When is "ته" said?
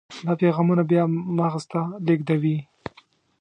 1.71-1.81